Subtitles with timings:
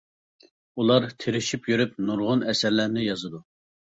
[0.83, 3.43] ئۇلار تىرىشىپ يۈرۈپ نۇرغۇن ئەسەرلەرنى يازىدۇ.